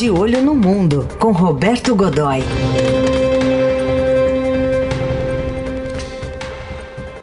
De 0.00 0.10
Olho 0.10 0.40
no 0.40 0.54
Mundo, 0.54 1.06
com 1.20 1.30
Roberto 1.30 1.94
Godoy. 1.94 2.38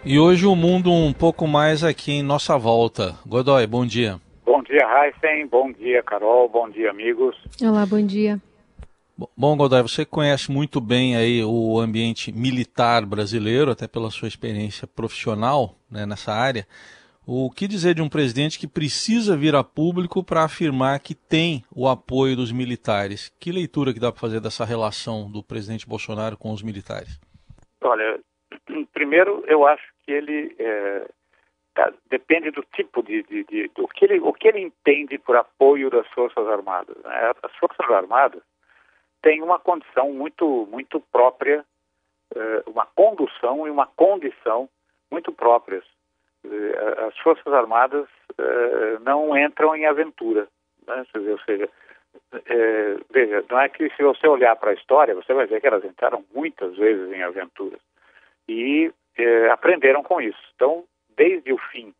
E 0.05 0.19
hoje 0.19 0.45
o 0.45 0.55
mundo 0.55 0.91
um 0.91 1.11
pouco 1.11 1.47
mais 1.47 1.83
aqui 1.83 2.11
em 2.11 2.21
nossa 2.21 2.55
volta. 2.55 3.15
Godoy, 3.25 3.65
bom 3.65 3.83
dia. 3.83 4.21
Bom 4.45 4.61
dia, 4.61 4.85
Heisen. 4.85 5.47
Bom 5.47 5.71
dia, 5.71 6.03
Carol. 6.03 6.47
Bom 6.49 6.69
dia, 6.69 6.91
amigos. 6.91 7.35
Olá, 7.59 7.83
bom 7.83 8.05
dia. 8.05 8.39
Bom, 9.35 9.57
Godoy, 9.57 9.81
você 9.81 10.05
conhece 10.05 10.51
muito 10.51 10.79
bem 10.79 11.15
aí 11.15 11.43
o 11.43 11.79
ambiente 11.79 12.31
militar 12.31 13.07
brasileiro, 13.07 13.71
até 13.71 13.87
pela 13.87 14.11
sua 14.11 14.27
experiência 14.27 14.85
profissional 14.85 15.73
né, 15.89 16.05
nessa 16.05 16.31
área. 16.31 16.67
O 17.29 17.51
que 17.51 17.67
dizer 17.67 17.93
de 17.93 18.01
um 18.01 18.07
presidente 18.07 18.57
que 18.57 18.69
precisa 18.69 19.35
vir 19.35 19.53
a 19.53 19.61
público 19.61 20.23
para 20.23 20.45
afirmar 20.45 21.01
que 21.01 21.13
tem 21.13 21.61
o 21.75 21.85
apoio 21.85 22.37
dos 22.37 22.53
militares? 22.53 23.27
Que 23.37 23.51
leitura 23.51 23.93
que 23.93 23.99
dá 23.99 24.13
para 24.13 24.21
fazer 24.21 24.39
dessa 24.39 24.63
relação 24.63 25.29
do 25.29 25.43
presidente 25.43 25.85
Bolsonaro 25.85 26.37
com 26.37 26.53
os 26.53 26.63
militares? 26.63 27.19
Olha, 27.81 28.17
primeiro 28.93 29.43
eu 29.45 29.67
acho 29.67 29.83
que 30.05 30.11
ele 30.13 30.55
é, 30.57 31.05
tá, 31.75 31.91
depende 32.09 32.49
do 32.49 32.63
tipo 32.73 33.03
de, 33.03 33.21
de, 33.23 33.43
de, 33.43 33.67
do 33.75 33.89
que 33.89 34.05
ele, 34.05 34.21
o 34.21 34.31
que 34.31 34.47
ele 34.47 34.61
entende 34.61 35.17
por 35.17 35.35
apoio 35.35 35.89
das 35.89 36.07
forças 36.11 36.47
armadas. 36.47 36.95
Né? 37.03 37.33
As 37.43 37.53
forças 37.57 37.91
armadas 37.91 38.41
tem 39.21 39.41
uma 39.41 39.59
condição 39.59 40.13
muito, 40.13 40.65
muito 40.71 41.01
própria, 41.11 41.65
eh, 42.33 42.63
uma 42.67 42.85
condução 42.85 43.67
e 43.67 43.69
uma 43.69 43.85
condição 43.85 44.69
muito 45.11 45.33
próprias. 45.33 45.83
Eh, 46.51 47.05
as 47.07 47.17
Forças 47.19 47.51
Armadas 47.53 48.07
eh, 48.37 48.97
não 49.01 49.37
entram 49.37 49.75
em 49.75 49.85
aventura. 49.85 50.47
Né? 50.87 51.05
Ou 51.15 51.39
seja, 51.39 51.69
veja, 53.11 53.45
não 53.49 53.59
é 53.59 53.69
que 53.69 53.89
se 53.95 54.03
você 54.03 54.27
olhar 54.27 54.55
para 54.55 54.71
a 54.71 54.73
história, 54.73 55.15
você 55.15 55.33
vai 55.33 55.45
ver 55.45 55.61
que 55.61 55.67
elas 55.67 55.83
entraram 55.83 56.23
muitas 56.33 56.75
vezes 56.75 57.11
em 57.11 57.21
aventuras 57.21 57.79
e 58.47 58.91
aprenderam 59.51 60.03
com 60.03 60.21
isso. 60.21 60.39
Então, 60.55 60.83
desde 61.15 61.51
o 61.51 61.57
fim 61.57 61.93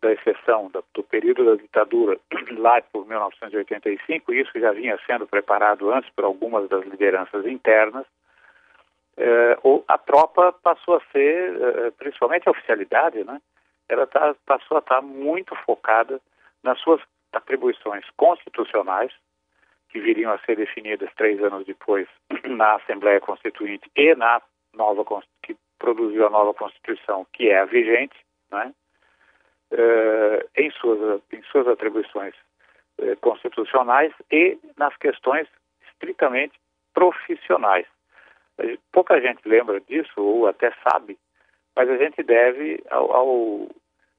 da 0.00 0.12
exceção 0.12 0.68
do, 0.68 0.84
do 0.94 1.02
período 1.02 1.44
da 1.44 1.60
ditadura, 1.60 2.18
lá 2.56 2.80
por 2.92 3.06
1985, 3.06 4.32
isso 4.32 4.58
já 4.58 4.72
vinha 4.72 4.98
sendo 5.06 5.26
preparado 5.26 5.90
antes 5.90 6.10
por 6.10 6.24
algumas 6.24 6.68
das 6.68 6.84
lideranças 6.84 7.46
internas, 7.46 8.06
eh, 9.16 9.58
a 9.88 9.98
tropa 9.98 10.52
passou 10.62 10.96
a 10.96 11.02
ser, 11.12 11.92
principalmente 11.98 12.48
a 12.48 12.52
oficialidade, 12.52 13.24
né, 13.24 13.40
ela 13.90 14.06
tá, 14.06 14.34
passou 14.46 14.76
a 14.76 14.80
estar 14.80 15.02
muito 15.02 15.54
focada 15.66 16.20
nas 16.62 16.78
suas 16.80 17.00
atribuições 17.32 18.04
constitucionais, 18.16 19.12
que 19.88 20.00
viriam 20.00 20.32
a 20.32 20.38
ser 20.38 20.56
definidas 20.56 21.12
três 21.16 21.42
anos 21.42 21.66
depois 21.66 22.08
na 22.46 22.76
Assembleia 22.76 23.20
Constituinte 23.20 23.90
e 23.96 24.14
na 24.14 24.40
nova 24.72 25.04
que 25.42 25.56
produziu 25.78 26.24
a 26.26 26.30
nova 26.30 26.54
Constituição, 26.54 27.26
que 27.32 27.50
é 27.50 27.58
a 27.58 27.64
vigente, 27.64 28.16
né? 28.52 28.72
eh, 29.72 30.46
em, 30.56 30.70
suas, 30.70 31.20
em 31.32 31.42
suas 31.42 31.66
atribuições 31.66 32.34
eh, 32.98 33.16
constitucionais 33.16 34.12
e 34.30 34.56
nas 34.76 34.96
questões 34.98 35.48
estritamente 35.90 36.56
profissionais. 36.94 37.86
Pouca 38.92 39.20
gente 39.20 39.40
lembra 39.48 39.80
disso, 39.80 40.20
ou 40.20 40.46
até 40.46 40.70
sabe, 40.86 41.18
mas 41.80 41.88
a 41.88 41.96
gente 41.96 42.22
deve 42.22 42.84
ao, 42.90 43.10
ao 43.10 43.68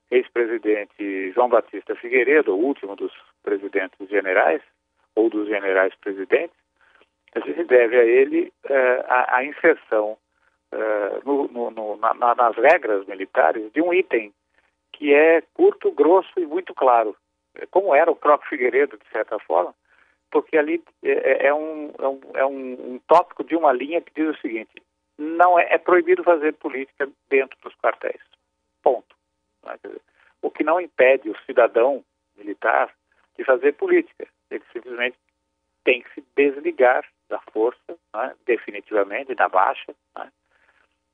ex-presidente 0.09 1.31
João 1.31 1.47
Batista 1.47 1.95
Figueiredo, 1.95 2.55
o 2.55 2.59
último 2.59 2.95
dos 2.95 3.13
presidentes 3.43 4.09
generais, 4.09 4.63
ou 5.13 5.29
dos 5.29 5.47
generais 5.47 5.93
presidentes, 6.01 6.57
a 7.35 7.39
gente 7.41 7.65
deve 7.65 7.99
a 7.99 8.03
ele 8.03 8.51
eh, 8.67 9.05
a, 9.07 9.37
a, 9.37 9.45
inserção 9.45 10.17
eh, 10.71 11.19
no, 11.23 11.47
no, 11.49 11.69
no, 11.69 11.97
na, 11.97 12.33
nas 12.33 12.55
regras 12.55 13.05
militares 13.05 13.71
de 13.73 13.79
um 13.79 13.93
item 13.93 14.33
que 14.93 15.13
é 15.13 15.43
curto, 15.53 15.91
grosso 15.91 16.31
e 16.39 16.45
muito 16.47 16.73
claro, 16.73 17.15
é 17.53 17.67
como 17.67 17.93
era 17.93 18.09
o 18.09 18.15
próprio 18.15 18.49
Figueiredo, 18.49 18.97
de 18.97 19.07
certa 19.11 19.37
forma, 19.37 19.75
porque 20.31 20.57
ali 20.57 20.83
é, 21.03 21.11
é, 21.11 21.47
é 21.47 21.53
um, 21.53 21.93
é, 21.99 22.07
um, 22.07 22.21
é 22.33 22.45
um, 22.45 22.93
um, 22.93 22.99
tópico 23.07 23.43
de 23.43 23.55
uma 23.55 23.71
linha 23.71 24.01
que 24.01 24.11
diz 24.15 24.35
o 24.35 24.41
seguinte: 24.41 24.81
não 25.21 25.59
é, 25.59 25.67
é 25.73 25.77
proibido 25.77 26.23
fazer 26.23 26.53
política 26.53 27.07
dentro 27.29 27.57
dos 27.61 27.75
quartéis. 27.75 28.21
Ponto. 28.81 29.15
Né? 29.63 29.77
O 30.41 30.49
que 30.49 30.63
não 30.63 30.81
impede 30.81 31.29
o 31.29 31.37
cidadão 31.45 32.03
militar 32.35 32.91
de 33.37 33.43
fazer 33.43 33.73
política. 33.73 34.27
Ele 34.49 34.63
simplesmente 34.73 35.17
tem 35.83 36.01
que 36.01 36.13
se 36.15 36.25
desligar 36.35 37.05
da 37.29 37.39
força, 37.53 37.97
né? 38.13 38.35
definitivamente, 38.45 39.35
da 39.35 39.47
baixa, 39.47 39.93
né? 40.15 40.31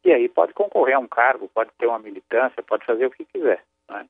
e 0.03 0.13
aí 0.13 0.29
pode 0.29 0.53
concorrer 0.53 0.95
a 0.95 0.99
um 0.99 1.07
cargo, 1.07 1.49
pode 1.49 1.71
ter 1.77 1.85
uma 1.85 1.99
militância, 1.99 2.63
pode 2.63 2.85
fazer 2.85 3.05
o 3.05 3.11
que 3.11 3.25
quiser. 3.25 3.63
Né? 3.89 4.07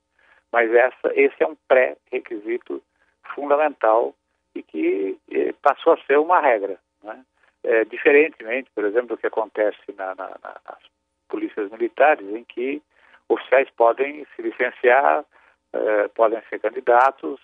Mas 0.51 0.71
essa, 0.73 1.11
esse 1.13 1.43
é 1.43 1.47
um 1.47 1.55
pré-requisito 1.67 2.81
fundamental 3.33 4.15
e 4.55 4.63
que 4.63 5.17
eh, 5.31 5.53
passou 5.61 5.93
a 5.93 5.97
ser 6.05 6.17
uma 6.17 6.39
regra. 6.39 6.79
É, 7.69 7.83
diferentemente, 7.83 8.71
por 8.73 8.85
exemplo, 8.85 9.09
do 9.09 9.17
que 9.17 9.27
acontece 9.27 9.77
na, 9.97 10.15
na, 10.15 10.29
nas 10.41 10.79
polícias 11.27 11.69
militares, 11.69 12.25
em 12.29 12.45
que 12.45 12.81
oficiais 13.27 13.69
podem 13.71 14.25
se 14.33 14.41
licenciar, 14.41 15.25
eh, 15.73 16.07
podem 16.15 16.41
ser 16.49 16.59
candidatos 16.59 17.41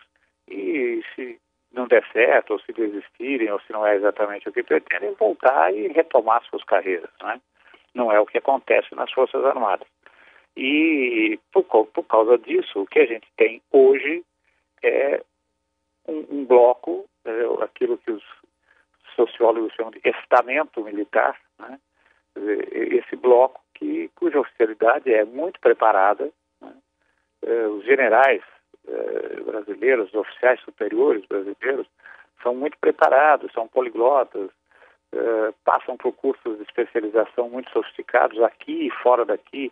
e 0.48 1.04
se 1.14 1.38
não 1.74 1.88
der 1.88 2.08
certo, 2.14 2.52
ou 2.52 2.60
se 2.62 2.72
desistirem, 2.72 3.52
ou 3.52 3.60
se 3.62 3.74
não 3.74 3.86
é 3.86 3.98
exatamente 3.98 4.48
o 4.48 4.54
que 4.54 4.64
pretendem, 4.64 5.14
voltar 5.16 5.74
e 5.74 5.90
retomar 5.90 6.42
suas 6.46 6.64
carreiras. 6.64 7.10
Né? 7.22 7.42
Não 7.94 8.10
é 8.10 8.18
o 8.18 8.26
que 8.26 8.38
acontece 8.38 8.96
nas 8.96 9.12
Forças 9.12 9.44
Armadas. 9.44 9.88
E 10.56 11.38
por, 11.52 11.66
por 11.88 12.04
causa 12.06 12.38
disso, 12.38 12.82
o 12.82 12.88
que 12.88 13.00
a 13.00 13.06
gente 13.06 13.28
tem 13.36 13.62
hoje 13.74 14.24
é 14.82 15.22
um, 16.08 16.26
um 16.30 16.46
bloco, 16.46 17.10
é, 17.26 17.64
aquilo 17.64 17.98
que 17.98 18.12
os 18.12 18.24
sociólogos 19.16 19.74
chamam 19.74 19.92
de 19.92 20.02
estamento 20.04 20.84
militar, 20.84 21.38
né? 21.60 21.80
esse 22.36 23.16
bloco 23.16 23.62
que, 23.74 24.10
cuja 24.16 24.40
oficialidade 24.40 25.14
é 25.14 25.24
muito 25.24 25.60
preparada. 25.60 26.32
Né? 26.62 26.74
É, 27.44 27.68
os 27.68 27.84
generais 27.86 28.42
é, 28.88 29.42
brasileiros, 29.42 30.10
os 30.10 30.16
oficiais 30.16 30.60
superiores 30.62 31.26
brasileiros, 31.26 31.88
são 32.42 32.56
muito 32.56 32.78
preparados, 32.80 33.52
são 33.54 33.68
poliglotas, 33.68 34.50
é, 35.14 35.54
passam 35.64 35.96
por 35.96 36.14
cursos 36.14 36.58
de 36.58 36.64
especialização 36.64 37.50
muito 37.50 37.70
sofisticados 37.72 38.42
aqui 38.42 38.88
e 38.88 38.92
fora 39.02 39.24
daqui, 39.26 39.72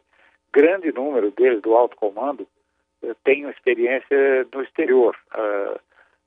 grande 0.53 0.91
número 0.91 1.31
deles 1.31 1.61
do 1.61 1.75
alto 1.75 1.95
comando 1.95 2.47
têm 3.23 3.49
experiência 3.49 4.47
no 4.53 4.61
exterior, 4.61 5.17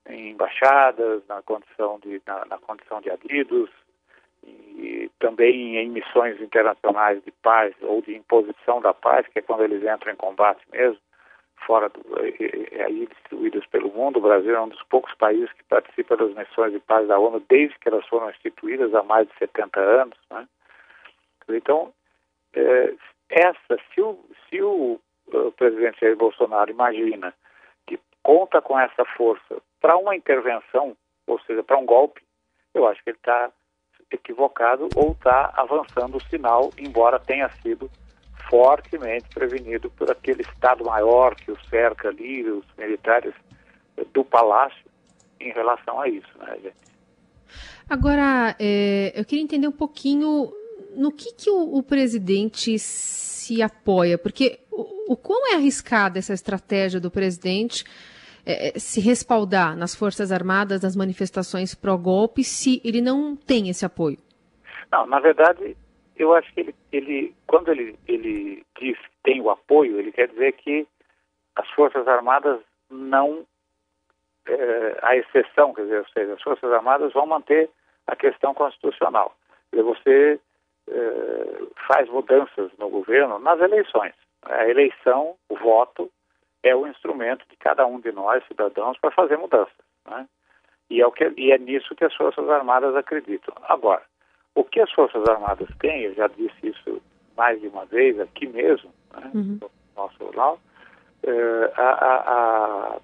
em 0.08 0.30
embaixadas, 0.30 1.26
na 1.28 1.42
condição 1.42 1.98
de, 2.00 2.20
na, 2.26 2.44
na, 2.44 2.58
condição 2.58 3.00
de 3.00 3.10
adidos, 3.10 3.70
e 4.42 5.10
também 5.18 5.78
em 5.78 5.88
missões 5.88 6.40
internacionais 6.40 7.22
de 7.24 7.30
paz 7.30 7.74
ou 7.80 8.02
de 8.02 8.14
imposição 8.14 8.80
da 8.80 8.92
paz, 8.92 9.26
que 9.28 9.38
é 9.38 9.42
quando 9.42 9.64
eles 9.64 9.82
entram 9.82 10.12
em 10.12 10.16
combate 10.16 10.60
mesmo, 10.70 10.98
fora 11.66 11.88
do, 11.88 12.00
aí 12.20 13.06
distribuídos 13.06 13.66
pelo 13.66 13.90
mundo. 13.90 14.18
O 14.18 14.22
Brasil 14.22 14.54
é 14.54 14.60
um 14.60 14.68
dos 14.68 14.82
poucos 14.84 15.14
países 15.14 15.50
que 15.52 15.64
participa 15.64 16.16
das 16.16 16.34
missões 16.34 16.72
de 16.72 16.80
paz 16.80 17.08
da 17.08 17.18
ONU 17.18 17.42
desde 17.48 17.78
que 17.78 17.88
elas 17.88 18.06
foram 18.06 18.30
instituídas 18.30 18.94
há 18.94 19.02
mais 19.02 19.26
de 19.28 19.34
70 19.38 19.80
anos. 19.80 20.18
Né? 20.30 20.46
Então, 21.48 21.92
é, 22.54 22.94
essa, 23.30 23.78
se 23.92 24.00
o, 24.00 24.18
se 24.48 24.60
o, 24.60 25.00
o 25.32 25.52
presidente 25.52 26.00
Jair 26.00 26.16
Bolsonaro 26.16 26.70
imagina 26.70 27.34
que 27.86 27.98
conta 28.22 28.60
com 28.60 28.78
essa 28.78 29.04
força 29.16 29.56
para 29.84 29.98
uma 29.98 30.16
intervenção, 30.16 30.96
ou 31.26 31.38
seja, 31.40 31.62
para 31.62 31.76
um 31.76 31.84
golpe, 31.84 32.22
eu 32.72 32.88
acho 32.88 33.04
que 33.04 33.10
ele 33.10 33.18
está 33.18 33.50
equivocado 34.10 34.88
ou 34.96 35.12
está 35.12 35.52
avançando 35.54 36.16
o 36.16 36.24
sinal, 36.30 36.72
embora 36.78 37.20
tenha 37.20 37.50
sido 37.60 37.90
fortemente 38.48 39.28
prevenido 39.34 39.90
por 39.90 40.10
aquele 40.10 40.40
Estado-Maior 40.40 41.34
que 41.34 41.52
o 41.52 41.64
cerca 41.68 42.08
ali, 42.08 42.48
os 42.48 42.64
militares 42.78 43.34
do 44.14 44.24
Palácio, 44.24 44.86
em 45.38 45.52
relação 45.52 46.00
a 46.00 46.08
isso, 46.08 46.32
né, 46.38 46.58
gente? 46.62 46.76
Agora, 47.86 48.56
é, 48.58 49.12
eu 49.14 49.24
queria 49.26 49.44
entender 49.44 49.68
um 49.68 49.72
pouquinho 49.72 50.50
no 50.96 51.12
que, 51.12 51.34
que 51.34 51.50
o, 51.50 51.76
o 51.76 51.82
presidente 51.82 52.78
se 52.78 53.60
apoia, 53.60 54.16
porque 54.16 54.60
o, 54.70 55.12
o 55.12 55.16
quão 55.16 55.52
é 55.52 55.56
arriscada 55.56 56.18
essa 56.18 56.32
estratégia 56.32 56.98
do 56.98 57.10
presidente 57.10 57.84
é, 58.46 58.68
é, 58.68 58.78
se 58.78 59.00
respaldar 59.00 59.76
nas 59.76 59.94
Forças 59.94 60.30
Armadas, 60.30 60.82
nas 60.82 60.96
manifestações 60.96 61.74
pró-golpe, 61.74 62.44
se 62.44 62.80
ele 62.84 63.00
não 63.00 63.36
tem 63.36 63.68
esse 63.68 63.84
apoio? 63.84 64.18
Não, 64.92 65.06
na 65.06 65.18
verdade, 65.20 65.76
eu 66.16 66.34
acho 66.34 66.52
que 66.52 66.60
ele, 66.60 66.74
ele 66.92 67.34
quando 67.46 67.70
ele, 67.70 67.98
ele 68.06 68.64
diz 68.78 68.98
que 68.98 69.10
tem 69.22 69.40
o 69.40 69.50
apoio, 69.50 69.98
ele 69.98 70.12
quer 70.12 70.28
dizer 70.28 70.52
que 70.52 70.86
as 71.56 71.68
Forças 71.70 72.06
Armadas 72.06 72.60
não 72.90 73.44
é, 74.46 74.98
a 75.02 75.16
exceção, 75.16 75.72
quer 75.72 75.82
dizer, 75.82 75.98
ou 76.00 76.08
seja, 76.08 76.34
as 76.34 76.42
Forças 76.42 76.70
Armadas 76.70 77.12
vão 77.12 77.26
manter 77.26 77.70
a 78.06 78.14
questão 78.14 78.52
constitucional. 78.52 79.34
Quer 79.70 79.78
dizer, 79.78 79.88
você 79.88 80.40
é, 80.90 81.62
faz 81.88 82.08
mudanças 82.08 82.70
no 82.78 82.88
governo 82.88 83.38
nas 83.38 83.60
eleições. 83.60 84.12
A 84.42 84.68
eleição, 84.68 85.34
o 85.48 85.56
voto, 85.56 86.10
é 86.64 86.74
o 86.74 86.86
instrumento 86.86 87.46
de 87.48 87.56
cada 87.58 87.86
um 87.86 88.00
de 88.00 88.10
nós, 88.10 88.42
cidadãos, 88.48 88.98
para 88.98 89.10
fazer 89.10 89.36
mudanças. 89.36 89.74
Né? 90.08 90.26
E, 90.88 91.02
é 91.02 91.10
que, 91.10 91.32
e 91.36 91.52
é 91.52 91.58
nisso 91.58 91.94
que 91.94 92.04
as 92.04 92.14
Forças 92.14 92.48
Armadas 92.48 92.96
acreditam. 92.96 93.54
Agora, 93.68 94.02
o 94.54 94.64
que 94.64 94.80
as 94.80 94.90
Forças 94.90 95.28
Armadas 95.28 95.68
têm, 95.78 96.04
eu 96.04 96.14
já 96.14 96.26
disse 96.26 96.54
isso 96.68 97.02
mais 97.36 97.60
de 97.60 97.68
uma 97.68 97.84
vez 97.84 98.18
aqui 98.18 98.46
mesmo, 98.46 98.90
né, 99.12 99.30
uhum. 99.34 99.58
no 99.60 99.70
nosso 99.94 100.16
jornal, 100.18 100.58
é, 101.22 101.72
a, 101.76 101.90
a, 101.90 102.14
a, 102.16 102.96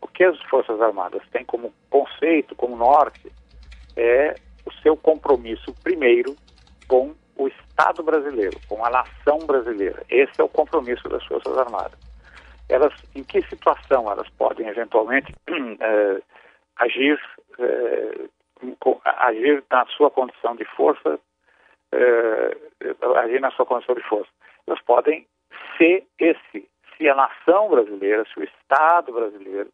o 0.00 0.08
que 0.08 0.24
as 0.24 0.40
Forças 0.44 0.80
Armadas 0.80 1.22
têm 1.30 1.44
como 1.44 1.72
conceito, 1.88 2.56
como 2.56 2.74
norte, 2.74 3.30
é 3.96 4.34
o 4.64 4.72
seu 4.82 4.96
compromisso, 4.96 5.72
primeiro, 5.84 6.34
com 6.88 7.14
o 7.36 7.46
Estado 7.46 8.02
brasileiro, 8.02 8.58
com 8.68 8.84
a 8.84 8.90
nação 8.90 9.38
brasileira. 9.46 10.02
Esse 10.08 10.40
é 10.40 10.44
o 10.44 10.48
compromisso 10.48 11.08
das 11.08 11.24
Forças 11.26 11.56
Armadas. 11.56 12.05
Elas, 12.68 12.92
em 13.14 13.22
que 13.22 13.42
situação 13.42 14.10
elas 14.10 14.28
podem 14.30 14.68
eventualmente 14.68 15.32
é, 15.80 16.22
agir, 16.76 17.20
é, 17.58 18.28
agir 19.04 19.64
na 19.70 19.86
sua 19.86 20.10
condição 20.10 20.56
de 20.56 20.64
força, 20.64 21.18
é, 21.92 22.56
agir 23.18 23.40
na 23.40 23.50
sua 23.52 23.66
condição 23.66 23.94
de 23.94 24.02
força? 24.02 24.30
Elas 24.66 24.80
podem 24.82 25.26
ser 25.78 26.04
esse, 26.18 26.68
se 26.96 27.08
a 27.08 27.14
nação 27.14 27.68
brasileira, 27.68 28.24
se 28.32 28.40
o 28.40 28.44
Estado 28.44 29.12
brasileiro 29.12 29.70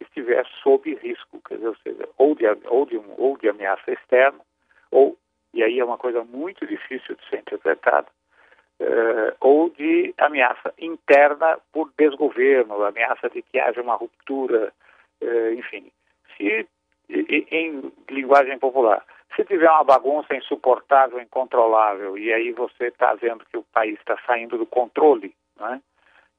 estiver 0.00 0.44
sob 0.62 0.94
risco, 0.96 1.40
quer 1.46 1.56
dizer, 1.56 1.68
ou 1.68 1.76
seja, 1.76 2.08
ou 2.18 2.34
de, 2.34 2.44
ou 2.66 2.86
de, 2.86 2.98
um, 2.98 3.14
ou 3.16 3.38
de 3.38 3.48
ameaça 3.48 3.92
externa, 3.92 4.40
ou 4.90 5.16
e 5.54 5.62
aí 5.62 5.78
é 5.78 5.84
uma 5.84 5.98
coisa 5.98 6.24
muito 6.24 6.66
difícil 6.66 7.14
de 7.14 7.28
ser 7.28 7.40
interpretada, 7.40 8.06
uh, 8.82 9.36
ou 9.40 9.70
de 9.70 10.14
ameaça 10.18 10.74
interna 10.78 11.58
por 11.72 11.90
desgoverno, 11.96 12.84
ameaça 12.84 13.30
de 13.30 13.42
que 13.42 13.58
haja 13.58 13.80
uma 13.80 13.94
ruptura, 13.94 14.72
uh, 15.22 15.52
enfim. 15.54 15.90
Se, 16.36 16.66
em 17.08 17.92
linguagem 18.10 18.58
popular, 18.58 19.04
se 19.36 19.44
tiver 19.44 19.70
uma 19.70 19.84
bagunça 19.84 20.34
insuportável, 20.34 21.20
incontrolável, 21.20 22.18
e 22.18 22.32
aí 22.32 22.52
você 22.52 22.88
está 22.88 23.14
vendo 23.14 23.44
que 23.46 23.56
o 23.56 23.64
país 23.72 23.98
está 23.98 24.18
saindo 24.26 24.58
do 24.58 24.66
controle, 24.66 25.34
né? 25.58 25.80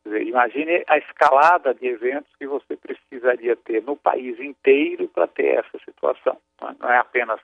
Imagine 0.05 0.83
a 0.87 0.97
escalada 0.97 1.73
de 1.73 1.87
eventos 1.87 2.29
que 2.37 2.45
você 2.45 2.75
precisaria 2.75 3.55
ter 3.55 3.81
no 3.83 3.95
país 3.95 4.37
inteiro 4.37 5.07
para 5.07 5.27
ter 5.27 5.59
essa 5.59 5.79
situação. 5.85 6.37
Né? 6.61 6.75
Não 6.77 6.91
é 6.91 6.97
apenas 6.97 7.39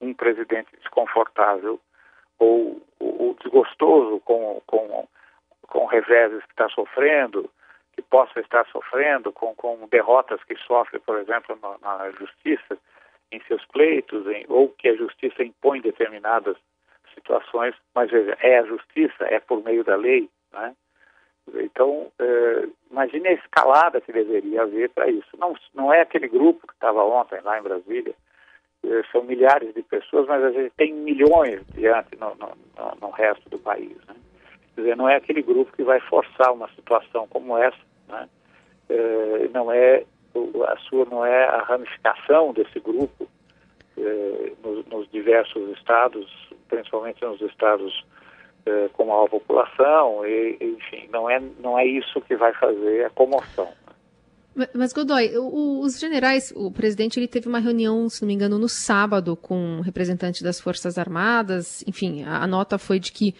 um 0.00 0.14
presidente 0.14 0.68
desconfortável 0.76 1.80
ou, 2.38 2.80
ou 3.24 3.34
desgostoso 3.34 4.20
com, 4.20 4.60
com, 4.66 5.08
com 5.68 5.84
reveses 5.86 6.44
que 6.44 6.50
está 6.52 6.68
sofrendo, 6.68 7.50
que 7.94 8.02
possa 8.02 8.40
estar 8.40 8.66
sofrendo, 8.66 9.32
com, 9.32 9.54
com 9.54 9.86
derrotas 9.88 10.42
que 10.44 10.56
sofre, 10.56 10.98
por 11.00 11.18
exemplo, 11.18 11.58
na, 11.62 11.98
na 11.98 12.10
justiça, 12.12 12.76
em 13.30 13.40
seus 13.42 13.64
pleitos, 13.66 14.26
em, 14.26 14.44
ou 14.48 14.68
que 14.68 14.88
a 14.88 14.96
justiça 14.96 15.42
impõe 15.42 15.80
determinadas 15.80 16.56
situações, 17.14 17.74
mas 17.94 18.10
veja, 18.10 18.36
é 18.40 18.58
a 18.58 18.64
justiça, 18.64 19.24
é 19.24 19.38
por 19.40 19.62
meio 19.62 19.84
da 19.84 19.96
lei, 19.96 20.28
né? 20.52 20.74
Então, 21.56 22.10
eh, 22.18 22.68
imagine 22.90 23.28
a 23.28 23.32
escalada 23.32 24.00
que 24.00 24.12
deveria 24.12 24.62
haver 24.62 24.88
para 24.90 25.10
isso. 25.10 25.28
Não, 25.38 25.54
não 25.74 25.92
é 25.92 26.00
aquele 26.00 26.26
grupo 26.26 26.66
que 26.66 26.72
estava 26.72 27.04
ontem 27.04 27.40
lá 27.42 27.58
em 27.58 27.62
Brasília, 27.62 28.14
são 29.10 29.22
milhares 29.22 29.74
de 29.74 29.82
pessoas, 29.82 30.26
mas 30.26 30.42
a 30.42 30.50
gente 30.50 30.72
tem 30.76 30.92
milhões 30.92 31.62
diante 31.74 32.16
no, 32.18 32.34
no, 32.34 32.52
no 33.00 33.10
resto 33.10 33.48
do 33.48 33.58
país. 33.58 33.96
Né? 34.06 34.14
Quer 34.74 34.80
dizer, 34.80 34.96
não 34.96 35.08
é 35.08 35.16
aquele 35.16 35.42
grupo 35.42 35.72
que 35.72 35.82
vai 35.82 36.00
forçar 36.00 36.52
uma 36.52 36.68
situação 36.70 37.26
como 37.28 37.56
essa, 37.56 37.78
né? 38.08 38.28
É, 38.88 39.48
não 39.52 39.72
é 39.72 40.04
a 40.68 40.76
sua 40.88 41.04
não 41.06 41.24
é 41.24 41.44
a 41.44 41.62
ramificação 41.62 42.52
desse 42.52 42.78
grupo 42.80 43.26
é, 43.96 44.52
nos, 44.62 44.84
nos, 44.86 45.10
diversos 45.10 45.70
estados, 45.78 46.28
principalmente 46.68 47.24
nos 47.24 47.40
estados 47.40 48.04
é, 48.66 48.88
com 48.92 49.06
maior 49.06 49.28
população, 49.28 50.26
e, 50.26 50.58
enfim, 50.60 51.08
não 51.10 51.30
é 51.30 51.40
não 51.60 51.78
é 51.78 51.86
isso 51.86 52.20
que 52.22 52.36
vai 52.36 52.52
fazer 52.54 53.06
a 53.06 53.10
comoção. 53.10 53.72
Mas, 54.72 54.92
Godoy, 54.92 55.32
os 55.36 55.98
generais, 55.98 56.52
o 56.54 56.70
presidente 56.70 57.18
ele 57.18 57.26
teve 57.26 57.48
uma 57.48 57.58
reunião, 57.58 58.08
se 58.08 58.22
não 58.22 58.28
me 58.28 58.34
engano, 58.34 58.56
no 58.56 58.68
sábado 58.68 59.36
com 59.36 59.80
representantes 59.80 60.42
das 60.42 60.60
Forças 60.60 60.96
Armadas. 60.96 61.82
Enfim, 61.88 62.22
a, 62.22 62.44
a 62.44 62.46
nota 62.46 62.78
foi 62.78 63.00
de 63.00 63.10
que 63.10 63.34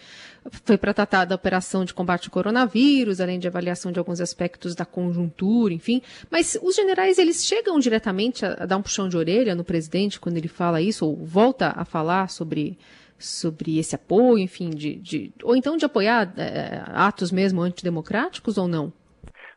foi 0.63 0.77
para 0.77 0.93
tratar 0.93 1.25
da 1.25 1.35
operação 1.35 1.85
de 1.85 1.93
combate 1.93 2.27
ao 2.27 2.31
coronavírus, 2.31 3.21
além 3.21 3.39
de 3.39 3.47
avaliação 3.47 3.91
de 3.91 3.97
alguns 3.97 4.19
aspectos 4.19 4.75
da 4.75 4.85
conjuntura, 4.85 5.73
enfim. 5.73 6.01
Mas 6.29 6.57
os 6.61 6.75
generais, 6.75 7.17
eles 7.17 7.45
chegam 7.45 7.79
diretamente 7.79 8.45
a, 8.45 8.53
a 8.59 8.65
dar 8.65 8.77
um 8.77 8.81
puxão 8.81 9.07
de 9.07 9.15
orelha 9.15 9.55
no 9.55 9.63
presidente 9.63 10.19
quando 10.19 10.37
ele 10.37 10.49
fala 10.49 10.81
isso, 10.81 11.05
ou 11.05 11.15
volta 11.15 11.73
a 11.75 11.85
falar 11.85 12.29
sobre 12.29 12.77
sobre 13.17 13.79
esse 13.79 13.95
apoio, 13.95 14.39
enfim, 14.39 14.69
de, 14.69 14.95
de 14.95 15.31
ou 15.41 15.55
então 15.55 15.77
de 15.77 15.85
apoiar 15.85 16.33
é, 16.37 16.83
atos 16.87 17.31
mesmo 17.31 17.61
antidemocráticos 17.61 18.57
ou 18.57 18.67
não? 18.67 18.91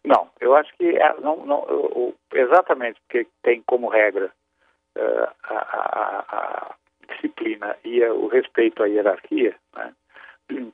Não, 0.04 0.28
eu 0.40 0.54
acho 0.54 0.72
que 0.76 0.96
é, 0.96 1.14
não, 1.20 1.44
não, 1.44 2.14
exatamente 2.32 3.00
porque 3.00 3.26
tem 3.42 3.62
como 3.66 3.88
regra 3.88 4.30
uh, 4.96 5.28
a, 5.42 5.54
a, 5.54 6.24
a, 6.28 6.74
disciplina 7.08 7.76
e 7.84 8.02
o 8.04 8.28
respeito 8.28 8.82
à 8.82 8.86
hierarquia, 8.86 9.54
né? 9.74 9.92
uh, 10.52 10.72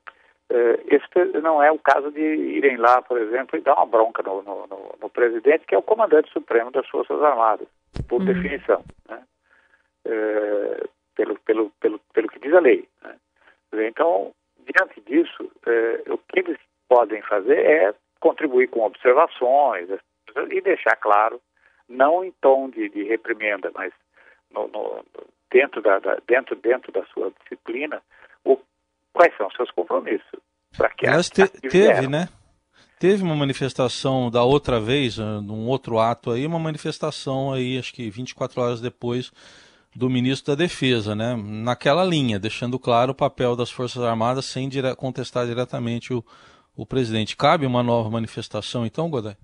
esse 0.87 1.41
não 1.41 1.63
é 1.63 1.71
o 1.71 1.79
caso 1.79 2.11
de 2.11 2.21
irem 2.21 2.77
lá, 2.77 3.01
por 3.03 3.19
exemplo, 3.19 3.59
e 3.59 3.63
dar 3.63 3.75
uma 3.75 3.87
bronca 3.87 4.23
no, 4.23 4.43
no, 4.43 4.67
no, 4.67 4.95
no 5.01 5.11
presidente, 5.11 5.67
que 5.67 5.75
é 5.75 5.79
o 5.79 5.83
comandante 5.83 6.31
supremo 6.33 6.71
das 6.71 6.89
Forças 6.89 7.23
Armadas, 7.23 7.69
por 8.09 8.21
uhum. 8.21 8.27
definição, 8.27 8.85
né? 9.09 9.23
uh, 10.07 10.89
pelo, 11.15 11.39
pelo, 11.41 11.71
pelo, 11.81 12.01
pelo 12.13 12.29
que 12.29 12.41
diz 12.41 12.53
a 12.53 12.61
lei. 12.61 12.89
Né? 13.03 13.17
Então, 13.87 14.33
diante 14.59 15.01
disso, 15.01 15.51
o 16.09 16.19
que 16.19 16.41
eles 16.41 16.59
podem 16.89 17.23
fazer 17.23 17.59
é 17.59 17.95
contribuir 18.25 18.69
com 18.69 18.81
observações 18.81 19.87
e 20.51 20.61
deixar 20.63 20.97
claro, 20.97 21.39
não 21.87 22.25
em 22.25 22.33
tom 22.41 22.71
de, 22.71 22.89
de 22.89 23.03
reprimenda, 23.03 23.71
mas 23.75 23.93
no, 24.51 24.67
no, 24.69 25.05
dentro, 25.53 25.83
da, 25.83 25.99
da, 25.99 26.17
dentro, 26.27 26.57
dentro 26.57 26.91
da 26.91 27.05
sua 27.13 27.31
disciplina, 27.43 28.01
o, 28.43 28.59
quais 29.13 29.37
são 29.37 29.47
os 29.47 29.55
seus 29.55 29.71
compromissos. 29.73 30.41
Para 30.75 30.89
que 30.89 31.07
Mas 31.07 31.29
te, 31.29 31.47
teve, 31.69 32.09
né? 32.09 32.31
Teve 32.99 33.23
uma 33.23 33.37
manifestação 33.37 34.31
da 34.31 34.43
outra 34.43 34.81
vez, 34.81 35.21
ah, 35.21 35.43
num 35.43 35.69
outro 35.69 35.99
ato 35.99 36.31
aí, 36.31 36.47
uma 36.47 36.59
manifestação 36.59 37.53
aí, 37.53 37.79
acho 37.79 37.93
que 37.93 38.09
24 38.09 38.59
horas 38.59 38.81
depois, 38.81 39.31
do 39.95 40.09
ministro 40.09 40.57
da 40.57 40.65
Defesa, 40.65 41.15
né? 41.15 41.37
Naquela 41.37 42.03
linha, 42.07 42.39
deixando 42.39 42.79
claro 42.79 43.13
o 43.13 43.15
papel 43.15 43.55
das 43.55 43.71
Forças 43.71 44.03
Armadas 44.03 44.47
sem 44.47 44.67
dire 44.67 44.97
contestar 44.97 45.47
diretamente 45.47 46.15
o, 46.15 46.25
o 46.77 46.87
presidente. 46.87 47.37
Cabe 47.37 47.67
uma 47.67 47.83
nova 47.83 48.11
manifestação, 48.11 48.85
então, 48.85 49.11
Godoy? 49.11 49.35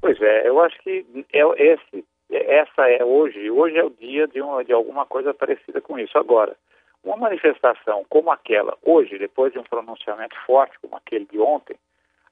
Pois 0.00 0.20
é, 0.20 0.48
eu 0.48 0.60
acho 0.60 0.78
que 0.82 1.04
é 1.32 1.40
esse, 1.58 2.04
essa 2.30 2.88
é 2.88 3.04
hoje, 3.04 3.50
hoje 3.50 3.76
é 3.76 3.84
o 3.84 3.90
dia 3.90 4.26
de, 4.26 4.40
uma, 4.40 4.64
de 4.64 4.72
alguma 4.72 5.06
coisa 5.06 5.32
parecida 5.32 5.80
com 5.80 5.98
isso. 5.98 6.16
Agora, 6.18 6.56
uma 7.04 7.16
manifestação 7.16 8.04
como 8.08 8.30
aquela, 8.30 8.76
hoje, 8.82 9.18
depois 9.18 9.52
de 9.52 9.58
um 9.58 9.64
pronunciamento 9.64 10.36
forte 10.46 10.78
como 10.80 10.96
aquele 10.96 11.26
de 11.26 11.38
ontem, 11.38 11.76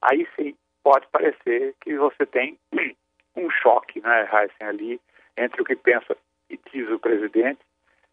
aí 0.01 0.27
sim 0.35 0.55
pode 0.83 1.07
parecer 1.07 1.75
que 1.81 1.95
você 1.95 2.25
tem 2.25 2.57
um 3.35 3.49
choque, 3.49 4.01
né, 4.01 4.29
Heisen, 4.31 4.67
ali, 4.67 5.01
entre 5.37 5.61
o 5.61 5.65
que 5.65 5.75
pensa 5.75 6.17
e 6.49 6.59
diz 6.71 6.89
o 6.89 6.99
presidente 6.99 7.59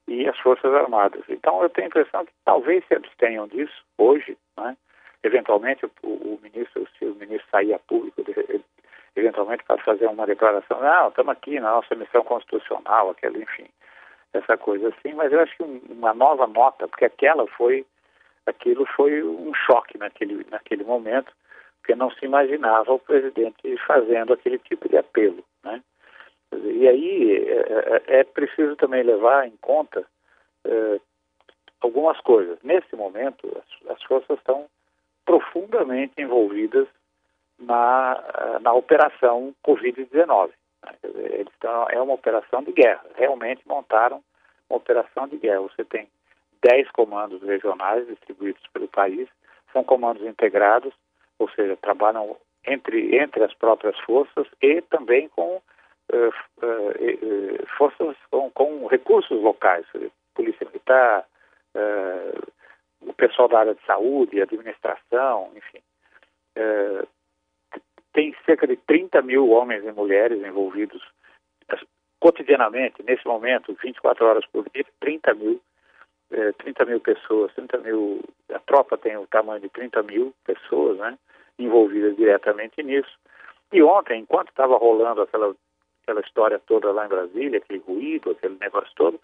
e 0.06 0.26
as 0.28 0.38
Forças 0.38 0.72
Armadas. 0.72 1.22
Então, 1.28 1.62
eu 1.62 1.68
tenho 1.68 1.86
a 1.86 1.88
impressão 1.88 2.24
que 2.24 2.32
talvez 2.44 2.84
se 2.86 2.94
abstenham 2.94 3.46
disso 3.48 3.84
hoje, 3.96 4.36
né, 4.56 4.76
eventualmente 5.22 5.86
o, 5.86 5.90
o, 6.02 6.40
ministro, 6.42 6.86
se 6.98 7.04
o 7.04 7.14
ministro 7.14 7.48
sair 7.50 7.74
a 7.74 7.78
público, 7.78 8.22
eventualmente 9.16 9.64
para 9.64 9.82
fazer 9.82 10.06
uma 10.06 10.26
declaração, 10.26 10.80
não, 10.80 11.08
estamos 11.08 11.32
aqui 11.32 11.58
na 11.58 11.72
nossa 11.72 11.94
missão 11.94 12.22
constitucional, 12.22 13.10
aquela, 13.10 13.36
enfim, 13.38 13.66
essa 14.32 14.56
coisa 14.56 14.88
assim, 14.88 15.14
mas 15.14 15.32
eu 15.32 15.40
acho 15.40 15.56
que 15.56 15.62
um, 15.62 15.80
uma 15.90 16.14
nova 16.14 16.46
nota, 16.46 16.86
porque 16.86 17.04
aquela 17.04 17.46
foi, 17.48 17.84
aquilo 18.46 18.86
foi 18.86 19.22
um 19.22 19.52
choque 19.54 19.98
naquele, 19.98 20.46
naquele 20.50 20.84
momento, 20.84 21.32
porque 21.80 21.94
não 21.94 22.10
se 22.10 22.24
imaginava 22.24 22.92
o 22.92 22.98
presidente 22.98 23.76
fazendo 23.86 24.32
aquele 24.32 24.58
tipo 24.58 24.88
de 24.88 24.96
apelo, 24.96 25.42
né? 25.64 25.82
E 26.52 26.88
aí 26.88 27.46
é, 27.46 28.02
é, 28.06 28.20
é 28.20 28.24
preciso 28.24 28.74
também 28.76 29.02
levar 29.02 29.46
em 29.46 29.56
conta 29.60 30.04
é, 30.64 31.00
algumas 31.80 32.18
coisas. 32.20 32.58
Nesse 32.62 32.96
momento, 32.96 33.46
as, 33.56 33.90
as 33.90 34.02
forças 34.04 34.38
estão 34.38 34.66
profundamente 35.28 36.14
envolvidas 36.16 36.88
na, 37.58 38.58
na 38.62 38.72
operação 38.72 39.54
Covid-19. 39.62 40.50
Né? 40.82 40.94
É 41.90 42.00
uma 42.00 42.14
operação 42.14 42.62
de 42.62 42.72
guerra. 42.72 43.04
Realmente 43.14 43.60
montaram 43.68 44.22
uma 44.70 44.78
operação 44.78 45.28
de 45.28 45.36
guerra. 45.36 45.60
Você 45.60 45.84
tem 45.84 46.08
10 46.62 46.90
comandos 46.92 47.42
regionais 47.42 48.06
distribuídos 48.06 48.62
pelo 48.72 48.88
país, 48.88 49.28
são 49.70 49.84
comandos 49.84 50.26
integrados, 50.26 50.94
ou 51.38 51.50
seja, 51.50 51.76
trabalham 51.76 52.34
entre, 52.66 53.14
entre 53.14 53.44
as 53.44 53.52
próprias 53.52 53.98
forças 54.00 54.46
e 54.62 54.80
também 54.80 55.28
com 55.28 55.56
uh, 55.56 56.28
uh, 56.28 57.66
forças 57.76 58.16
com, 58.30 58.50
com, 58.52 58.86
recursos 58.86 59.42
locais, 59.42 59.84
polícia 60.34 60.66
militar, 60.66 61.26
uh, 61.76 62.57
o 63.00 63.12
pessoal 63.12 63.48
da 63.48 63.60
área 63.60 63.74
de 63.74 63.84
saúde, 63.84 64.40
administração, 64.40 65.50
enfim. 65.54 65.78
tem 68.12 68.34
cerca 68.44 68.66
de 68.66 68.76
30 68.76 69.22
mil 69.22 69.50
homens 69.50 69.84
e 69.84 69.92
mulheres 69.92 70.42
envolvidos 70.42 71.02
cotidianamente, 72.20 73.02
nesse 73.02 73.26
momento, 73.26 73.76
24 73.82 74.26
horas 74.26 74.44
por 74.46 74.68
dia, 74.74 74.84
30 75.00 75.34
mil, 75.34 75.60
30 76.58 76.84
mil 76.84 77.00
pessoas, 77.00 77.54
30 77.54 77.78
mil, 77.78 78.20
a 78.52 78.58
tropa 78.58 78.98
tem 78.98 79.16
o 79.16 79.26
tamanho 79.26 79.60
de 79.60 79.68
30 79.68 80.02
mil 80.02 80.34
pessoas, 80.44 80.98
né? 80.98 81.16
envolvidas 81.58 82.16
diretamente 82.16 82.82
nisso. 82.82 83.10
E 83.72 83.82
ontem, 83.82 84.20
enquanto 84.20 84.48
estava 84.48 84.76
rolando 84.76 85.22
aquela, 85.22 85.54
aquela 86.02 86.20
história 86.20 86.58
toda 86.58 86.92
lá 86.92 87.06
em 87.06 87.08
Brasília, 87.08 87.58
aquele 87.58 87.80
ruído, 87.80 88.30
aquele 88.30 88.56
negócio 88.60 88.90
todo, 88.94 89.20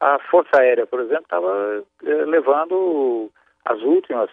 a 0.00 0.18
Força 0.30 0.60
Aérea, 0.60 0.86
por 0.86 1.00
exemplo, 1.00 1.24
estava 1.24 1.84
eh, 2.04 2.24
levando 2.24 3.30
as 3.64 3.80
últimas, 3.82 4.30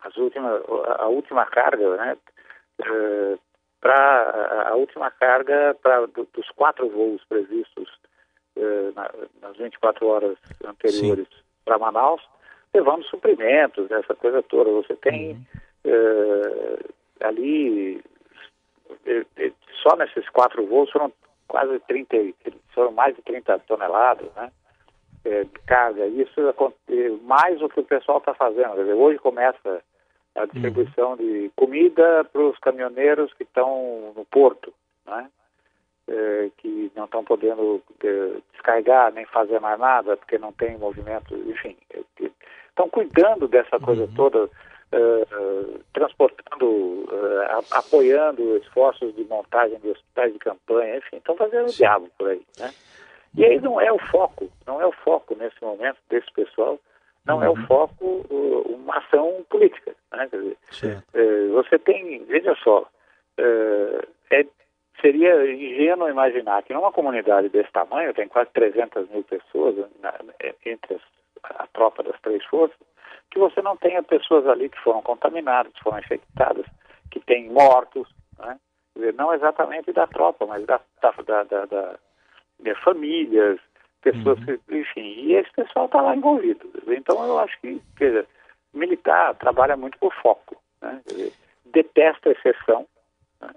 as 0.00 0.16
últimas, 0.16 0.62
a, 0.98 1.06
última 1.08 1.46
carga, 1.46 1.96
né, 1.96 2.16
eh, 2.82 3.38
para 3.80 4.68
a 4.68 4.74
última 4.74 5.10
carga 5.10 5.76
para 5.82 6.06
do, 6.06 6.28
dos 6.34 6.48
quatro 6.50 6.88
voos 6.88 7.24
previstos 7.24 7.88
eh, 8.56 8.92
na, 8.94 9.10
nas 9.40 9.56
24 9.56 10.06
horas 10.06 10.36
anteriores 10.64 11.26
para 11.64 11.78
Manaus, 11.78 12.22
levando 12.74 13.04
suprimentos, 13.04 13.90
essa 13.90 14.14
coisa 14.14 14.42
toda. 14.42 14.70
Você 14.70 14.94
tem 14.96 15.32
uhum. 15.32 15.92
uh, 15.92 16.94
ali, 17.20 18.02
eh, 19.06 19.24
eh, 19.36 19.52
só 19.82 19.96
nesses 19.96 20.28
quatro 20.30 20.66
voos 20.66 20.90
foram 20.90 21.12
quase 21.50 21.80
30, 21.80 22.16
foram 22.72 22.92
mais 22.92 23.14
de 23.16 23.22
30 23.22 23.58
toneladas, 23.60 24.32
né? 24.36 24.50
de 25.24 25.60
carga. 25.66 26.06
Isso 26.06 26.40
é 26.40 27.08
mais 27.22 27.60
o 27.60 27.68
que 27.68 27.80
o 27.80 27.84
pessoal 27.84 28.18
está 28.18 28.32
fazendo. 28.32 28.76
Dizer, 28.76 28.94
hoje 28.94 29.18
começa 29.18 29.82
a 30.36 30.46
distribuição 30.46 31.10
uhum. 31.10 31.16
de 31.16 31.50
comida 31.56 32.24
para 32.32 32.40
os 32.40 32.56
caminhoneiros 32.58 33.32
que 33.34 33.42
estão 33.42 34.12
no 34.16 34.24
porto, 34.24 34.72
né? 35.06 35.28
que 36.56 36.90
não 36.96 37.04
estão 37.04 37.22
podendo 37.22 37.82
descarregar 38.52 39.12
nem 39.12 39.24
fazer 39.26 39.60
mais 39.60 39.78
nada 39.78 40.16
porque 40.16 40.38
não 40.38 40.52
tem 40.52 40.76
movimento, 40.76 41.36
enfim, 41.46 41.76
estão 42.68 42.88
cuidando 42.88 43.46
dessa 43.46 43.78
coisa 43.78 44.02
uhum. 44.02 44.14
toda 44.14 44.50
uh, 44.92 45.80
transportando, 45.92 46.66
uh, 46.66 47.64
apoiando 47.72 48.56
esforços 48.58 49.14
de 49.14 49.24
montagem 49.24 49.78
de 49.80 49.88
hospitais 49.88 50.32
de 50.32 50.38
campanha, 50.38 50.98
enfim, 50.98 51.16
estão 51.16 51.36
fazendo 51.36 51.68
o 51.68 51.72
diabo 51.72 52.08
por 52.18 52.28
aí, 52.28 52.42
né? 52.58 52.70
E 53.36 53.44
aí 53.44 53.60
não 53.60 53.80
é 53.80 53.92
o 53.92 53.98
foco, 53.98 54.50
não 54.66 54.80
é 54.80 54.86
o 54.86 54.92
foco 54.92 55.36
nesse 55.36 55.62
momento 55.62 55.98
desse 56.08 56.30
pessoal, 56.32 56.78
não 57.24 57.36
uhum. 57.36 57.44
é 57.44 57.48
o 57.48 57.52
uhum. 57.52 57.66
foco 57.66 58.04
uh, 58.30 58.74
uma 58.74 58.98
ação 58.98 59.44
política, 59.48 59.94
né? 60.12 60.28
Quer 60.28 60.40
dizer, 60.40 60.56
você 61.52 61.78
tem, 61.78 62.24
veja 62.24 62.56
só, 62.62 62.88
é, 63.38 64.06
seria 65.00 65.50
ingênuo 65.52 66.08
imaginar 66.08 66.62
que 66.62 66.72
numa 66.72 66.92
comunidade 66.92 67.48
desse 67.48 67.70
tamanho, 67.72 68.14
tem 68.14 68.28
quase 68.28 68.50
300 68.52 69.08
mil 69.10 69.24
pessoas 69.24 69.76
na, 70.00 70.14
entre 70.64 70.94
as, 70.94 71.02
a 71.42 71.66
tropa 71.68 72.02
das 72.02 72.20
três 72.20 72.44
forças, 72.44 72.76
que 73.30 73.38
você 73.38 73.62
não 73.62 73.76
tenha 73.76 74.02
pessoas 74.02 74.46
ali 74.46 74.68
que 74.68 74.78
foram 74.80 75.02
contaminadas, 75.02 75.72
que 75.72 75.82
foram 75.82 75.98
infectadas, 75.98 76.66
que 77.10 77.20
tem 77.20 77.50
mortos, 77.50 78.08
né? 78.38 78.58
dizer, 78.94 79.14
não 79.14 79.32
exatamente 79.32 79.92
da 79.92 80.06
tropa, 80.06 80.46
mas 80.46 80.64
da, 80.66 80.80
da, 81.00 81.42
da, 81.44 81.64
da 81.66 81.98
de 82.58 82.74
famílias, 82.82 83.58
pessoas 84.02 84.38
uhum. 84.40 84.44
que, 84.44 84.76
enfim, 84.76 85.00
e 85.00 85.34
esse 85.34 85.50
pessoal 85.52 85.86
está 85.86 86.00
lá 86.00 86.14
envolvido. 86.14 86.70
Então 86.88 87.24
eu 87.24 87.38
acho 87.38 87.58
que, 87.60 87.80
quer 87.96 88.26
militar 88.72 89.34
trabalha 89.34 89.76
muito 89.76 89.98
por 89.98 90.12
foco, 90.14 90.56
né? 90.80 91.00
dizer, 91.06 91.32
detesta 91.66 92.28
a 92.28 92.32
exceção 92.32 92.86
né? 93.40 93.50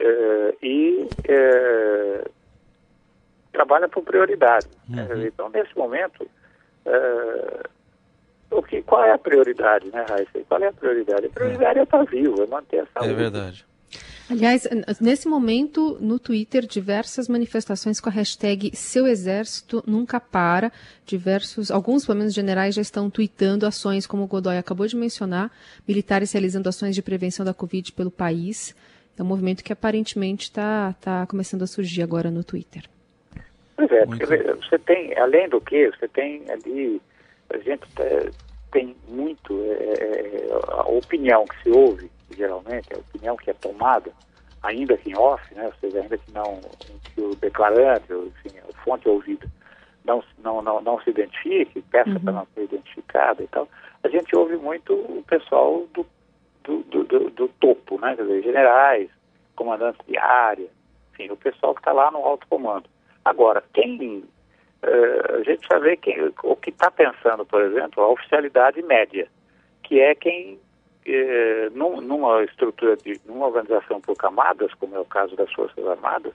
é, 0.00 0.56
e 0.62 1.08
é, 1.28 2.24
trabalha 3.52 3.88
por 3.88 4.02
prioridade. 4.02 4.68
Né? 4.88 5.08
Uhum. 5.10 5.22
Então, 5.26 5.48
nesse 5.48 5.76
momento, 5.76 6.28
é, 6.84 7.62
o 8.50 8.62
que, 8.62 8.82
qual 8.82 9.04
é 9.04 9.12
a 9.12 9.18
prioridade, 9.18 9.90
né, 9.90 10.04
Raíssa? 10.08 10.40
Qual 10.48 10.60
é 10.62 10.66
a 10.66 10.72
prioridade? 10.72 11.26
A 11.26 11.30
prioridade 11.30 11.78
é, 11.78 11.80
é 11.80 11.84
estar 11.84 12.04
vivo, 12.04 12.42
é 12.42 12.46
manter 12.46 12.80
a 12.80 12.86
saúde. 12.86 13.12
É 13.12 13.14
verdade. 13.14 13.70
Aliás, 14.30 14.68
nesse 15.00 15.26
momento, 15.26 15.98
no 16.00 16.16
Twitter, 16.16 16.64
diversas 16.64 17.28
manifestações 17.28 18.00
com 18.00 18.08
a 18.08 18.12
hashtag 18.12 18.70
Seu 18.76 19.08
Exército 19.08 19.82
Nunca 19.84 20.20
Para. 20.20 20.70
Diversos, 21.04 21.68
alguns, 21.68 22.06
pelo 22.06 22.18
menos 22.18 22.32
generais, 22.32 22.76
já 22.76 22.82
estão 22.82 23.10
tweetando 23.10 23.66
ações, 23.66 24.06
como 24.06 24.22
o 24.22 24.26
Godoy 24.28 24.56
acabou 24.56 24.86
de 24.86 24.94
mencionar, 24.94 25.50
militares 25.86 26.30
realizando 26.30 26.68
ações 26.68 26.94
de 26.94 27.02
prevenção 27.02 27.44
da 27.44 27.52
Covid 27.52 27.90
pelo 27.92 28.10
país. 28.10 28.72
É 29.18 29.22
um 29.22 29.26
movimento 29.26 29.64
que 29.64 29.72
aparentemente 29.72 30.44
está 30.44 30.94
tá 31.00 31.26
começando 31.26 31.62
a 31.62 31.66
surgir 31.66 32.02
agora 32.02 32.30
no 32.30 32.44
Twitter. 32.44 32.84
Pois 33.76 33.90
é, 33.90 34.06
você 34.06 34.78
tem, 34.78 35.18
além 35.18 35.48
do 35.48 35.60
que, 35.60 35.90
você 35.90 36.06
tem 36.06 36.44
ali 36.48 37.02
a 37.52 37.58
gente 37.58 37.84
é, 37.98 38.30
tem 38.70 38.96
muito 39.08 39.60
é, 39.62 39.92
é, 39.92 40.48
a 40.68 40.88
opinião 40.88 41.44
que 41.44 41.62
se 41.62 41.70
ouve, 41.70 42.10
geralmente, 42.36 42.92
a 42.94 42.98
opinião 42.98 43.36
que 43.36 43.50
é 43.50 43.54
tomada, 43.54 44.12
ainda 44.62 44.96
que 44.96 45.10
em 45.10 45.16
off, 45.16 45.54
né, 45.54 45.66
ou 45.66 45.74
seja, 45.80 46.00
ainda 46.00 46.18
que 46.18 46.32
não 46.32 46.60
que 47.14 47.20
o 47.20 47.34
declarante, 47.36 48.12
ou, 48.12 48.26
enfim, 48.26 48.58
a 48.58 48.84
fonte 48.84 49.08
ouvida 49.08 49.46
não, 50.04 50.22
não, 50.38 50.62
não, 50.62 50.80
não 50.80 51.00
se 51.00 51.10
identifique, 51.10 51.82
peça 51.82 52.10
uhum. 52.10 52.20
para 52.20 52.32
não 52.32 52.46
ser 52.54 52.64
identificada 52.64 53.42
e 53.42 53.48
tal, 53.48 53.68
a 54.02 54.08
gente 54.08 54.34
ouve 54.36 54.56
muito 54.56 54.94
o 54.94 55.22
pessoal 55.26 55.86
do, 55.92 56.06
do, 56.64 56.82
do, 56.84 57.04
do, 57.04 57.30
do 57.30 57.48
topo, 57.60 58.00
né, 58.00 58.14
quer 58.16 58.22
dizer, 58.22 58.42
generais, 58.42 59.10
comandantes 59.56 60.00
de 60.06 60.16
área, 60.16 60.68
enfim, 61.12 61.30
o 61.30 61.36
pessoal 61.36 61.74
que 61.74 61.80
está 61.80 61.92
lá 61.92 62.10
no 62.10 62.18
alto 62.18 62.46
comando. 62.48 62.88
Agora, 63.24 63.62
quem 63.74 64.24
uh, 64.82 65.36
a 65.36 65.42
gente 65.42 65.66
ver 65.80 65.96
quem, 65.98 66.32
o 66.42 66.56
que 66.56 66.70
está 66.70 66.90
pensando, 66.90 67.44
por 67.44 67.62
exemplo, 67.62 68.02
a 68.02 68.08
oficialidade 68.08 68.82
média, 68.82 69.28
que 69.82 70.00
é 70.00 70.14
quem, 70.14 70.54
uh, 70.54 71.70
num, 71.76 72.00
numa 72.00 72.42
estrutura, 72.44 72.96
de, 72.96 73.20
numa 73.26 73.46
organização 73.46 74.00
por 74.00 74.16
camadas, 74.16 74.72
como 74.74 74.96
é 74.96 75.00
o 75.00 75.04
caso 75.04 75.36
das 75.36 75.52
Forças 75.52 75.86
Armadas, 75.86 76.32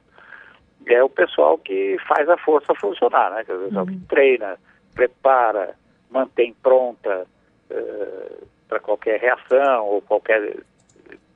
é 0.88 1.04
o 1.04 1.10
pessoal 1.10 1.58
que 1.58 1.98
faz 2.08 2.30
a 2.30 2.38
força 2.38 2.74
funcionar, 2.76 3.32
né? 3.32 3.42
o 3.42 3.66
pessoal 3.66 3.86
uhum. 3.86 4.00
que 4.00 4.08
treina, 4.08 4.58
prepara, 4.94 5.76
mantém 6.10 6.54
pronta 6.62 7.26
uh, 7.72 8.48
para 8.68 8.80
qualquer 8.80 9.20
reação 9.20 9.88
ou 9.88 10.02
qualquer 10.02 10.58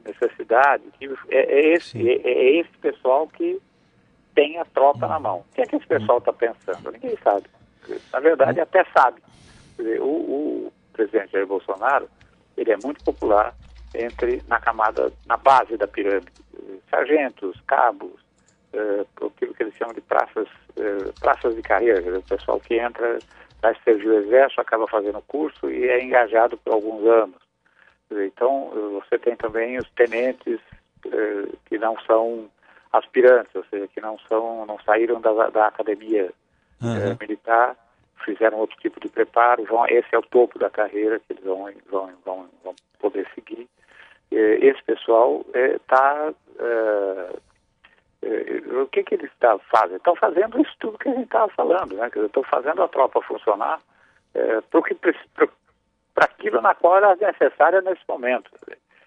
necessidade. 0.06 0.84
É, 1.30 1.38
é, 1.38 1.74
esse, 1.74 2.10
é, 2.10 2.22
é 2.24 2.60
esse 2.60 2.78
pessoal 2.80 3.28
que 3.28 3.60
tem 4.40 4.58
a 4.58 4.64
tropa 4.64 5.06
na 5.06 5.20
mão. 5.20 5.40
O 5.40 5.54
que 5.54 5.62
é 5.62 5.66
que 5.66 5.76
esse 5.76 5.86
pessoal 5.86 6.20
está 6.20 6.32
pensando? 6.32 6.94
Ninguém 6.94 7.18
sabe. 7.22 7.44
Na 8.14 8.22
verdade, 8.22 8.62
até 8.62 8.86
sabe. 8.98 9.22
Dizer, 9.78 10.02
o, 10.02 10.06
o, 10.06 10.74
presidente 10.94 11.34
Jair 11.34 11.46
Bolsonaro, 11.46 12.10
ele 12.56 12.72
é 12.72 12.78
muito 12.82 13.04
popular 13.04 13.54
entre 13.94 14.42
na 14.48 14.58
camada, 14.62 15.12
na 15.26 15.36
base 15.36 15.76
da 15.76 15.90
pirâmide. 15.90 16.32
Sargentos, 16.90 17.60
cabos, 17.68 18.14
uh, 18.74 19.26
aquilo 19.28 19.54
que 19.54 19.64
eles 19.64 19.76
chamam 19.76 19.94
de 19.94 20.02
praças, 20.02 20.48
uh, 20.78 21.14
praças 21.20 21.54
de 21.54 21.62
carreira, 21.62 22.02
dizer, 22.02 22.18
o 22.18 22.24
pessoal 22.24 22.62
que 22.62 22.76
entra, 22.76 23.20
vai 23.62 23.76
servir 23.84 24.08
o 24.08 24.20
exército, 24.20 24.62
acaba 24.62 24.88
fazendo 24.88 25.22
curso 25.24 25.70
e 25.70 25.86
é 25.90 26.02
engajado 26.02 26.58
por 26.60 26.74
alguns 26.74 27.06
anos. 27.06 27.42
Dizer, 28.10 28.28
então, 28.28 28.72
você 28.94 29.20
tem 29.20 29.36
também 29.36 29.78
os 29.78 29.90
tenentes 29.92 30.62
uh, 31.06 31.58
que 31.66 31.78
não 31.78 32.00
são 32.02 32.50
aspirantes, 32.92 33.54
ou 33.56 33.64
seja, 33.66 33.88
que 33.88 34.02
não 34.02 34.18
são, 34.28 34.66
não 34.66 34.80
saíram 34.80 35.22
da, 35.22 35.50
da 35.50 35.68
academia 35.68 36.32
uhum. 36.82 37.18
militar, 37.20 37.76
fizeram 38.26 38.58
outro 38.58 38.78
tipo 38.80 39.00
de 39.00 39.10
preparo, 39.10 39.64
vão, 39.66 39.86
esse 39.88 40.14
é 40.14 40.18
o 40.18 40.24
topo 40.24 40.60
da 40.60 40.70
carreira 40.70 41.20
que 41.20 41.34
eles 41.34 41.44
vão, 41.44 41.72
vão, 41.90 42.12
vão, 42.26 42.50
vão 42.64 42.76
poder 43.00 43.28
seguir. 43.34 43.68
esse 44.32 44.84
pessoal 44.84 45.46
está 45.54 46.34
é, 46.60 47.36
é, 48.22 48.82
o 48.82 48.88
que, 48.88 49.04
que 49.04 49.16
eles 49.16 49.32
tá, 49.40 49.58
fazem? 49.72 49.98
Estão 49.98 50.16
fazendo 50.16 50.60
isso 50.62 50.76
tudo 50.80 50.98
que 50.98 51.10
a 51.10 51.14
gente 51.14 51.24
estava 51.24 51.50
falando, 51.50 51.96
né? 51.96 52.10
Estão 52.14 52.44
fazendo 52.44 52.84
a 52.84 52.88
tropa 52.88 53.22
funcionar 53.22 53.80
é, 54.34 54.62
para 56.14 56.26
aquilo 56.26 56.62
na 56.62 56.76
qual 56.76 56.98
ela 56.98 57.14
é 57.14 57.28
necessária 57.28 57.82
nesse 57.82 58.02
momento. 58.08 58.52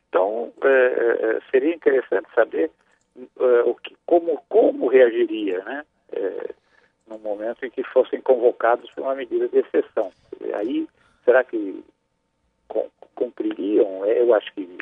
Então, 0.09 0.53
é, 0.63 1.39
seria 1.51 1.75
interessante 1.75 2.29
saber 2.35 2.71
uh, 3.17 3.75
que, 3.83 3.97
como, 4.07 4.41
como 4.49 4.89
reagiria, 4.89 5.63
né? 5.65 5.85
É, 6.13 6.55
no 7.07 7.19
momento 7.19 7.65
em 7.65 7.71
que 7.71 7.83
fossem 7.85 8.21
convocados 8.21 8.91
por 8.93 9.03
uma 9.03 9.15
medida 9.15 9.49
de 9.49 9.59
exceção. 9.59 10.13
Aí, 10.55 10.87
será 11.25 11.45
que 11.45 11.83
cumpririam? 13.15 14.05
É, 14.05 14.21
eu 14.21 14.35
acho 14.35 14.53
que 14.55 14.79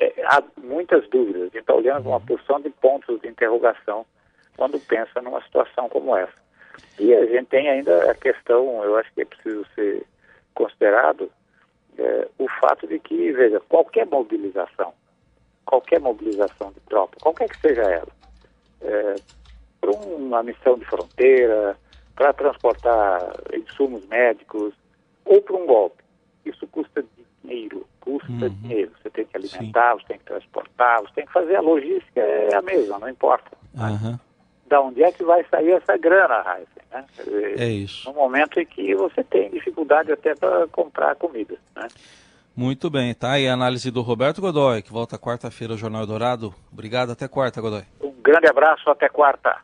é, 0.00 0.12
há 0.24 0.42
muitas 0.56 1.08
dúvidas. 1.08 1.50
Então, 1.54 1.76
olhando 1.76 2.08
uma 2.08 2.20
porção 2.20 2.60
de 2.60 2.70
pontos 2.70 3.20
de 3.20 3.28
interrogação 3.28 4.06
quando 4.56 4.78
pensa 4.86 5.20
numa 5.22 5.42
situação 5.42 5.88
como 5.88 6.16
essa. 6.16 6.48
E 6.98 7.14
a 7.14 7.26
gente 7.26 7.46
tem 7.46 7.68
ainda 7.68 8.10
a 8.10 8.14
questão, 8.14 8.82
eu 8.84 8.96
acho 8.96 9.12
que 9.12 9.22
é 9.22 9.24
preciso 9.24 9.64
ser 9.74 10.04
considerado, 10.54 11.30
é, 11.96 12.28
o 12.38 12.48
fato 12.60 12.86
de 12.86 12.98
que, 12.98 13.32
veja, 13.32 13.60
qualquer 13.68 14.06
mobilização, 14.06 14.92
qualquer 15.68 16.00
mobilização 16.00 16.72
de 16.72 16.80
tropa, 16.88 17.18
qualquer 17.20 17.46
que 17.50 17.60
seja 17.60 17.82
ela, 17.82 18.08
é, 18.80 19.14
para 19.78 19.90
uma 19.90 20.42
missão 20.42 20.78
de 20.78 20.84
fronteira, 20.86 21.76
para 22.16 22.32
transportar 22.32 23.20
insumos 23.52 24.04
médicos 24.06 24.72
ou 25.26 25.42
para 25.42 25.56
um 25.56 25.66
golpe, 25.66 26.02
isso 26.46 26.66
custa 26.68 27.04
dinheiro, 27.44 27.86
custa 28.00 28.32
uhum. 28.32 28.48
dinheiro. 28.62 28.92
Você 29.02 29.10
tem 29.10 29.26
que 29.26 29.36
alimentar, 29.36 29.92
Sim. 29.92 30.00
você 30.00 30.06
tem 30.08 30.18
que 30.18 30.24
transportar, 30.24 31.02
você 31.02 31.12
tem 31.14 31.26
que 31.26 31.32
fazer 31.32 31.56
a 31.56 31.60
logística, 31.60 32.20
é 32.20 32.54
a 32.54 32.62
mesma, 32.62 32.98
não 32.98 33.08
importa. 33.08 33.50
Uhum. 33.74 34.18
Da 34.66 34.80
onde 34.80 35.02
é 35.02 35.12
que 35.12 35.22
vai 35.22 35.44
sair 35.50 35.72
essa 35.72 35.98
grana, 35.98 36.40
Raíssa? 36.40 36.80
Né? 36.90 37.04
É 37.58 37.66
isso. 37.66 38.08
No 38.08 38.16
momento 38.16 38.58
em 38.58 38.64
que 38.64 38.94
você 38.94 39.22
tem 39.22 39.50
dificuldade 39.50 40.10
até 40.10 40.34
para 40.34 40.66
comprar 40.68 41.14
comida. 41.16 41.56
Né? 41.76 41.88
Muito 42.58 42.90
bem, 42.90 43.14
tá? 43.14 43.38
E 43.38 43.46
a 43.46 43.52
análise 43.52 43.88
do 43.88 44.02
Roberto 44.02 44.40
Godoy, 44.40 44.82
que 44.82 44.92
volta 44.92 45.16
quarta-feira 45.16 45.74
ao 45.74 45.78
Jornal 45.78 46.04
Dourado. 46.04 46.52
Obrigado, 46.72 47.12
até 47.12 47.28
quarta, 47.28 47.60
Godoy. 47.60 47.84
Um 48.02 48.12
grande 48.20 48.48
abraço, 48.48 48.90
até 48.90 49.08
quarta. 49.08 49.58